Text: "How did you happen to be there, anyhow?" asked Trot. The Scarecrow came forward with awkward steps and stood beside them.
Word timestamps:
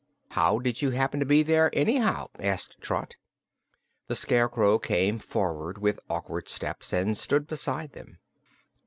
"How 0.29 0.57
did 0.57 0.81
you 0.81 0.89
happen 0.89 1.19
to 1.19 1.27
be 1.27 1.43
there, 1.43 1.69
anyhow?" 1.73 2.29
asked 2.39 2.81
Trot. 2.81 3.17
The 4.07 4.15
Scarecrow 4.15 4.79
came 4.79 5.19
forward 5.19 5.77
with 5.77 5.99
awkward 6.09 6.49
steps 6.49 6.91
and 6.91 7.15
stood 7.15 7.45
beside 7.45 7.91
them. 7.91 8.17